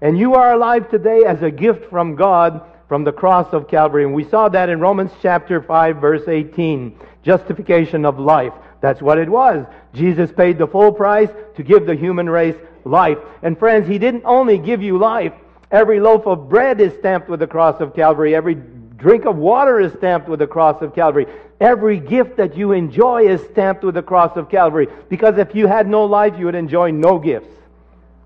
[0.00, 4.04] And you are alive today as a gift from God from the cross of Calvary.
[4.04, 8.52] And we saw that in Romans chapter 5 verse 18 justification of life.
[8.80, 9.64] That's what it was.
[9.94, 13.18] Jesus paid the full price to give the human race life.
[13.42, 15.32] And friends, He didn't only give you life.
[15.70, 18.34] Every loaf of bread is stamped with the cross of Calvary.
[18.34, 21.26] Every drink of water is stamped with the cross of Calvary.
[21.60, 24.88] Every gift that you enjoy is stamped with the cross of Calvary.
[25.08, 27.48] Because if you had no life, you would enjoy no gifts.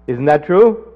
[0.06, 0.92] Isn't that true?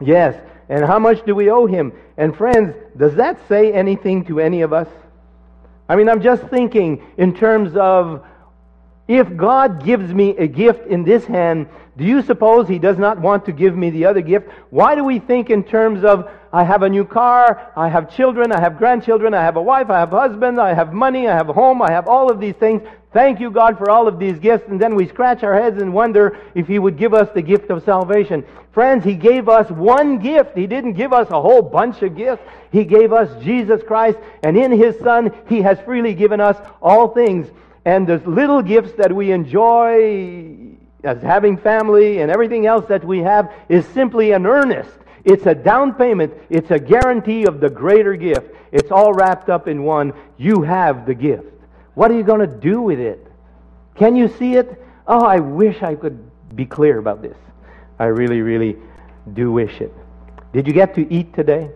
[0.00, 0.40] Yes.
[0.68, 1.92] And how much do we owe Him?
[2.16, 4.88] And friends, does that say anything to any of us?
[5.88, 8.24] I mean, I'm just thinking in terms of
[9.06, 13.20] if God gives me a gift in this hand, do you suppose He does not
[13.20, 14.48] want to give me the other gift?
[14.70, 18.52] Why do we think in terms of I have a new car, I have children,
[18.52, 21.34] I have grandchildren, I have a wife, I have a husband, I have money, I
[21.34, 22.82] have a home, I have all of these things.
[23.12, 24.68] Thank you, God, for all of these gifts.
[24.68, 27.70] And then we scratch our heads and wonder if He would give us the gift
[27.70, 28.44] of salvation.
[28.72, 30.56] Friends, He gave us one gift.
[30.56, 32.42] He didn't give us a whole bunch of gifts.
[32.72, 37.08] He gave us Jesus Christ, and in His Son, He has freely given us all
[37.08, 37.48] things.
[37.84, 43.18] And the little gifts that we enjoy as having family and everything else that we
[43.18, 44.90] have is simply an earnest.
[45.24, 46.34] It's a down payment.
[46.50, 48.50] It's a guarantee of the greater gift.
[48.72, 50.12] It's all wrapped up in one.
[50.36, 51.52] You have the gift.
[51.94, 53.26] What are you going to do with it?
[53.94, 54.82] Can you see it?
[55.06, 56.18] Oh, I wish I could
[56.56, 57.36] be clear about this.
[57.98, 58.76] I really, really
[59.32, 59.94] do wish it.
[60.52, 61.70] Did you get to eat today?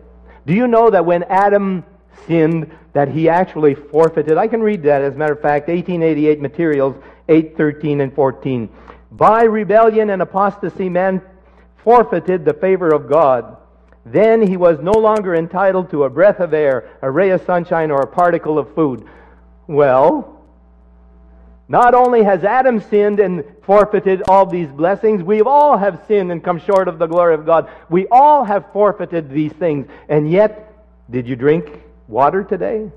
[0.46, 1.84] Do you know that when Adam
[2.26, 4.36] sinned, that he actually forfeited?
[4.36, 6.96] I can read that, as a matter of fact, 1888 materials,
[7.28, 8.68] 8, 13, and 14.
[9.10, 11.22] By rebellion and apostasy, man
[11.82, 13.56] forfeited the favor of God.
[14.04, 17.90] Then he was no longer entitled to a breath of air, a ray of sunshine,
[17.90, 19.06] or a particle of food.
[19.66, 20.38] Well,
[21.68, 26.42] not only has Adam sinned and forfeited all these blessings, we all have sinned and
[26.42, 27.70] come short of the glory of God.
[27.90, 29.86] We all have forfeited these things.
[30.08, 30.72] And yet,
[31.10, 32.90] did you drink water today?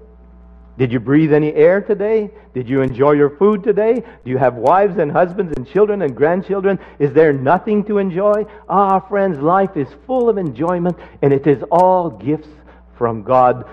[0.77, 2.31] Did you breathe any air today?
[2.53, 3.95] Did you enjoy your food today?
[4.23, 6.79] Do you have wives and husbands and children and grandchildren?
[6.97, 8.45] Is there nothing to enjoy?
[8.69, 12.49] Ah, friends, life is full of enjoyment, and it is all gifts
[12.97, 13.69] from God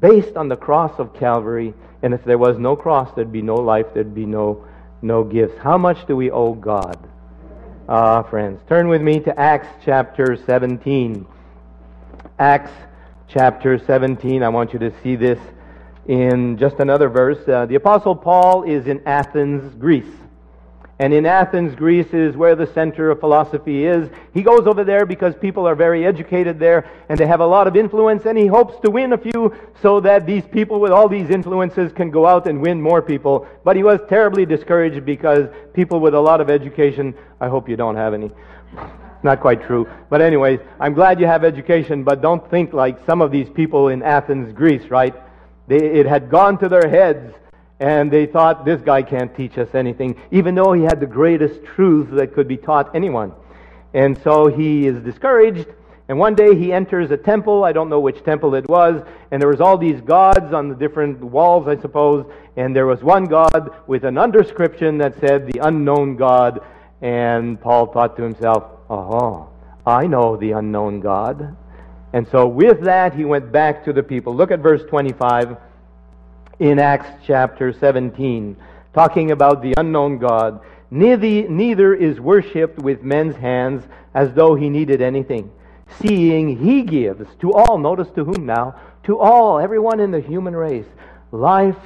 [0.00, 3.56] based on the cross of Calvary and if there was no cross, there'd be no
[3.56, 4.64] life, there'd be no,
[5.02, 5.58] no gifts.
[5.58, 6.96] How much do we owe God?
[7.88, 11.26] Ah, friends, turn with me to Acts chapter 17.
[12.38, 12.70] Acts
[13.28, 14.42] chapter 17.
[14.42, 15.38] I want you to see this
[16.08, 17.46] in just another verse.
[17.48, 20.04] Uh, the Apostle Paul is in Athens, Greece.
[20.98, 24.08] And in Athens, Greece is where the center of philosophy is.
[24.32, 27.66] He goes over there because people are very educated there and they have a lot
[27.66, 31.06] of influence and he hopes to win a few so that these people with all
[31.06, 33.46] these influences can go out and win more people.
[33.62, 37.76] But he was terribly discouraged because people with a lot of education, I hope you
[37.76, 38.30] don't have any.
[39.22, 39.86] Not quite true.
[40.08, 43.88] But anyways, I'm glad you have education, but don't think like some of these people
[43.88, 45.14] in Athens, Greece, right?
[45.68, 47.34] They, it had gone to their heads,
[47.80, 51.64] and they thought, this guy can't teach us anything, even though he had the greatest
[51.64, 53.32] truths that could be taught anyone.
[53.94, 55.66] And so he is discouraged,
[56.08, 57.64] and one day he enters a temple.
[57.64, 59.02] I don't know which temple it was.
[59.30, 62.24] And there was all these gods on the different walls, I suppose.
[62.56, 66.60] And there was one God with an underscription that said, the unknown God.
[67.02, 69.48] And Paul thought to himself, oh,
[69.84, 71.56] I know the unknown God.
[72.12, 74.34] And so with that, he went back to the people.
[74.34, 75.56] Look at verse 25
[76.58, 78.56] in Acts chapter 17,
[78.94, 80.60] talking about the unknown God.
[80.90, 83.84] Neither, is worshipped with men's hands
[84.14, 85.50] as though he needed anything
[86.00, 88.74] seeing he gives to all, notice to whom now?
[89.04, 90.86] To all, everyone in the human race,
[91.32, 91.78] life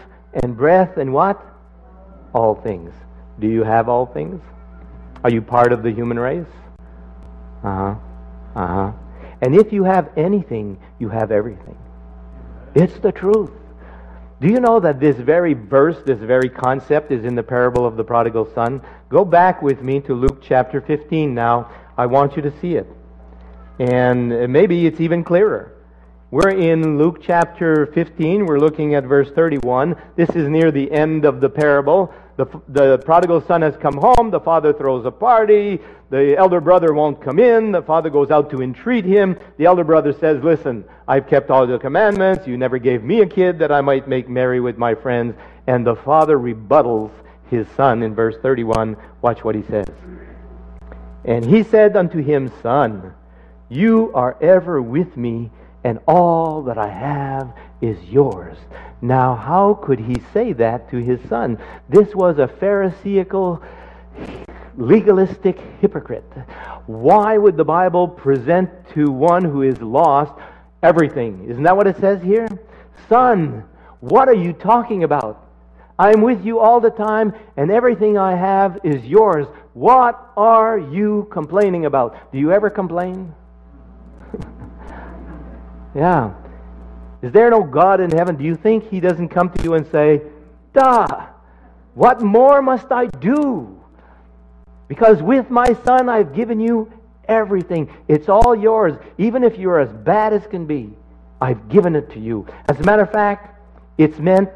[0.43, 1.45] and breath and what?
[2.33, 2.93] All things.
[3.39, 4.41] Do you have all things?
[5.23, 6.47] Are you part of the human race?
[7.63, 7.95] Uh huh.
[8.55, 8.93] Uh huh.
[9.43, 11.77] And if you have anything, you have everything.
[12.75, 13.51] It's the truth.
[14.41, 17.97] Do you know that this very verse, this very concept is in the parable of
[17.97, 18.81] the prodigal son?
[19.09, 21.71] Go back with me to Luke chapter 15 now.
[21.99, 22.87] I want you to see it.
[23.79, 25.73] And maybe it's even clearer.
[26.31, 28.47] We're in Luke chapter 15.
[28.47, 29.97] We're looking at verse 31.
[30.17, 32.15] This is near the end of the parable.
[32.41, 34.31] The, the prodigal son has come home.
[34.31, 35.79] The father throws a party.
[36.09, 37.71] The elder brother won't come in.
[37.71, 39.39] The father goes out to entreat him.
[39.59, 42.47] The elder brother says, Listen, I've kept all the commandments.
[42.47, 45.35] You never gave me a kid that I might make merry with my friends.
[45.67, 47.11] And the father rebuttals
[47.51, 48.97] his son in verse 31.
[49.21, 49.89] Watch what he says.
[51.27, 53.13] And he said unto him, Son,
[53.69, 55.51] you are ever with me,
[55.85, 58.57] and all that I have is yours.
[59.03, 61.59] Now, how could he say that to his son?
[61.89, 63.63] This was a Pharisaical,
[64.77, 66.25] legalistic hypocrite.
[66.87, 70.33] Why would the Bible present to one who is lost
[70.83, 71.47] everything?
[71.49, 72.49] Isn't that what it says here?
[73.09, 73.65] Son,
[74.01, 75.47] what are you talking about?
[75.99, 79.47] I'm with you all the time, and everything I have is yours.
[79.75, 82.33] What are you complaining about?
[82.33, 83.35] Do you ever complain?
[85.93, 86.40] Yeah.
[87.23, 88.37] Is there no God in heaven?
[88.37, 90.23] Do you think He doesn't come to you and say,
[90.73, 91.27] Duh,
[91.95, 93.79] what more must I do?
[94.89, 96.93] Because with my Son I've given you
[97.31, 97.89] everything.
[98.09, 98.95] It's all yours.
[99.19, 100.91] Even if you're as bad as can be,
[101.41, 102.47] I've given it to you.
[102.69, 103.61] As a matter of fact,
[103.99, 104.51] it's meant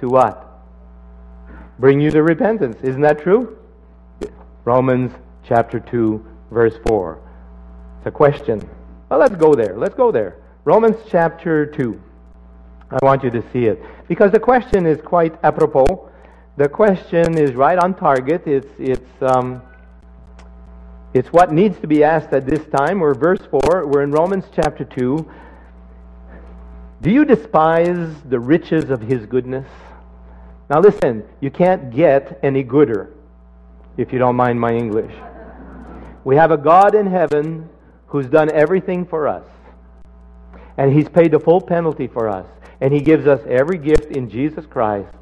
[0.00, 0.44] to what?
[1.78, 2.76] Bring you to repentance.
[2.82, 3.58] Isn't that true?
[4.64, 5.12] Romans
[5.44, 7.20] chapter 2, verse 4.
[7.98, 8.68] It's a question.
[9.08, 9.76] Well, let's go there.
[9.76, 10.38] Let's go there.
[10.68, 11.98] Romans chapter 2.
[12.90, 13.82] I want you to see it.
[14.06, 16.10] Because the question is quite apropos.
[16.58, 18.46] The question is right on target.
[18.46, 19.62] It's, it's, um,
[21.14, 23.00] it's what needs to be asked at this time.
[23.00, 23.86] We're verse 4.
[23.86, 25.26] We're in Romans chapter 2.
[27.00, 29.68] Do you despise the riches of his goodness?
[30.68, 33.14] Now listen, you can't get any gooder,
[33.96, 35.14] if you don't mind my English.
[36.24, 37.70] We have a God in heaven
[38.08, 39.46] who's done everything for us.
[40.78, 42.46] And He's paid the full penalty for us.
[42.80, 45.12] And He gives us every gift in Jesus Christ.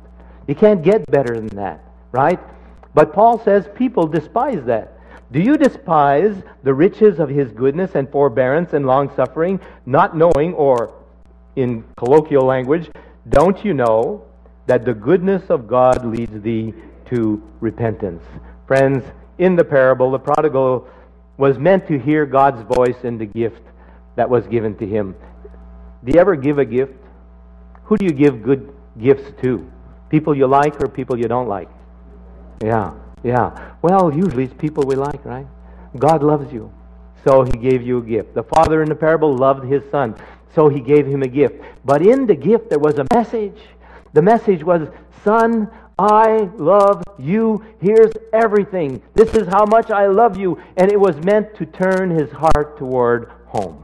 [0.47, 1.83] You can't get better than that,
[2.13, 2.39] right?
[2.95, 4.93] But Paul says people despise that.
[5.33, 10.55] Do you despise the riches of His goodness and forbearance and long suffering, not knowing,
[10.55, 10.95] or
[11.57, 12.89] in colloquial language,
[13.29, 14.25] don't you know
[14.67, 16.75] that the goodness of God leads thee
[17.07, 18.23] to repentance?
[18.67, 19.05] Friends,
[19.39, 20.87] in the parable, the prodigal
[21.37, 23.63] was meant to hear God's voice in the gift
[24.15, 25.15] that was given to him.
[26.07, 26.95] Do you ever give a gift?
[27.85, 29.69] Who do you give good gifts to?
[30.09, 31.69] People you like or people you don't like?
[32.63, 32.95] Yeah,
[33.25, 33.75] yeah.
[33.83, 35.49] Well, usually it's people we like, right?
[35.99, 36.73] God loves you,
[37.25, 38.35] so he gave you a gift.
[38.35, 40.15] The father in the parable loved his son,
[40.55, 41.61] so he gave him a gift.
[41.85, 43.59] But in the gift, there was a message.
[44.13, 44.89] The message was,
[45.25, 47.65] Son, I love you.
[47.81, 49.03] Here's everything.
[49.15, 50.57] This is how much I love you.
[50.77, 53.83] And it was meant to turn his heart toward home.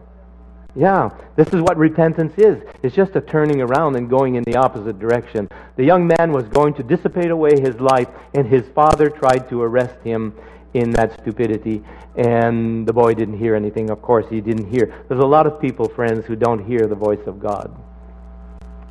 [0.75, 2.63] Yeah, this is what repentance is.
[2.83, 5.51] It's just a turning around and going in the opposite direction.
[5.77, 9.61] The young man was going to dissipate away his life, and his father tried to
[9.61, 10.35] arrest him
[10.73, 11.83] in that stupidity.
[12.17, 13.91] And the boy didn't hear anything.
[13.91, 15.05] Of course, he didn't hear.
[15.09, 17.77] There's a lot of people, friends, who don't hear the voice of God.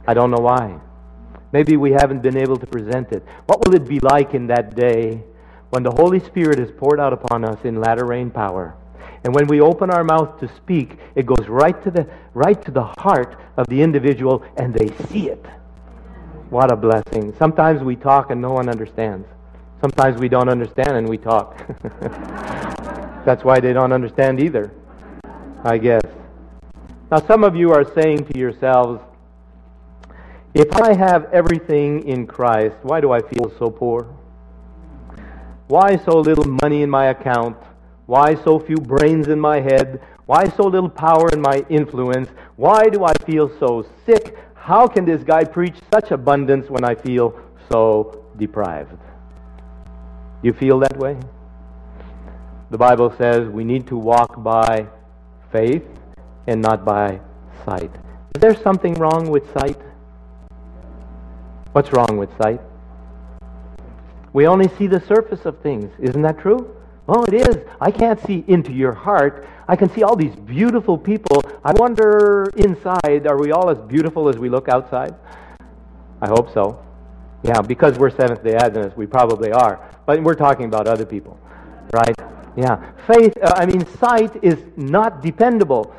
[0.08, 0.80] I don't know why.
[1.52, 3.26] Maybe we haven't been able to present it.
[3.48, 5.24] What will it be like in that day
[5.72, 8.76] when the Holy Spirit is poured out upon us in latter rain power?
[9.24, 12.72] And when we open our mouth to speak, it goes right to the, right to
[12.72, 15.46] the heart of the individual and they see it.
[16.50, 17.34] What a blessing.
[17.38, 19.28] Sometimes we talk and no one understands.
[19.80, 21.58] Sometimes we don't understand and we talk.
[23.26, 24.72] That's why they don't understand either,
[25.64, 26.04] I guess.
[27.12, 29.02] Now, some of you are saying to yourselves,
[30.54, 34.04] If I have everything in Christ, why do I feel so poor?
[35.68, 37.58] Why so little money in my account?
[38.12, 40.02] Why so few brains in my head?
[40.26, 42.28] Why so little power in my influence?
[42.58, 44.36] Why do I feel so sick?
[44.54, 47.40] How can this guy preach such abundance when I feel
[47.72, 49.00] so deprived?
[50.42, 51.16] You feel that way?
[52.70, 54.88] The Bible says we need to walk by
[55.54, 55.88] faith
[56.48, 57.22] and not by
[57.64, 57.92] sight.
[58.36, 59.80] Is there something wrong with sight?
[61.72, 62.60] What's wrong with sight?
[64.34, 65.90] We only see the surface of things.
[65.98, 66.76] Isn't that true?
[67.14, 67.58] Oh, it is.
[67.82, 69.46] I can't see into your heart.
[69.68, 71.44] I can see all these beautiful people.
[71.62, 75.14] I wonder inside, are we all as beautiful as we look outside?
[76.22, 76.82] I hope so.
[77.44, 79.86] Yeah, because we're Seventh day Adventists, we probably are.
[80.06, 81.38] But we're talking about other people,
[81.92, 82.16] right?
[82.56, 82.94] Yeah.
[83.08, 85.94] Faith, uh, I mean, sight is not dependable.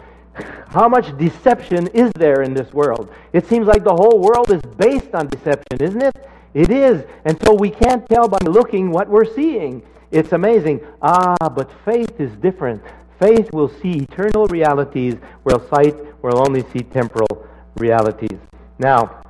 [0.68, 3.12] How much deception is there in this world?
[3.34, 6.16] It seems like the whole world is based on deception, isn't it?
[6.54, 7.04] It is.
[7.26, 9.82] And so we can't tell by looking what we're seeing.
[10.12, 10.80] It's amazing.
[11.00, 12.82] Ah, but faith is different.
[13.18, 18.38] Faith will see eternal realities, while sight will only see temporal realities.
[18.78, 19.24] Now,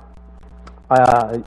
[0.89, 1.39] uh,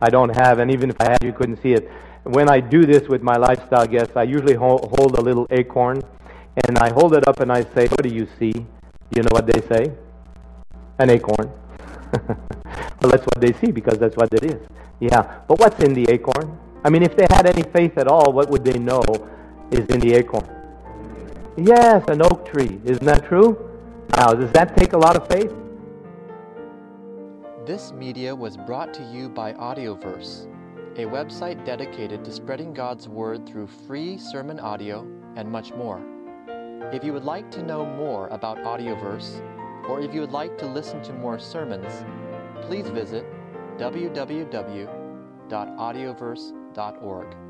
[0.00, 1.90] I don't have, and even if I had, you couldn't see it.
[2.22, 6.00] When I do this with my lifestyle guests, I usually hold a little acorn,
[6.68, 8.52] and I hold it up and I say, What do you see?
[9.16, 9.92] You know what they say?
[11.00, 11.50] An acorn.
[12.28, 14.60] well, that's what they see because that's what it is.
[15.00, 16.58] Yeah, but what's in the acorn?
[16.84, 19.02] I mean, if they had any faith at all, what would they know
[19.70, 20.48] is in the acorn?
[21.56, 22.80] Yes, an oak tree.
[22.84, 23.70] Isn't that true?
[24.16, 25.52] Now, does that take a lot of faith?
[27.66, 30.46] This media was brought to you by Audioverse,
[30.96, 35.06] a website dedicated to spreading God's Word through free sermon audio
[35.36, 36.00] and much more.
[36.92, 39.42] If you would like to know more about Audioverse,
[39.88, 42.04] or if you would like to listen to more sermons,
[42.62, 43.26] please visit
[46.78, 47.47] www.audioverse.org.